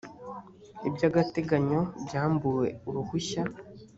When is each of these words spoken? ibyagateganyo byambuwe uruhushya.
ibyagateganyo 0.87 1.81
byambuwe 2.05 2.67
uruhushya. 2.89 3.41